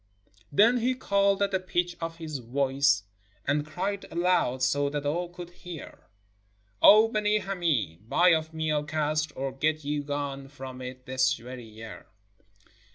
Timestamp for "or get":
9.35-9.83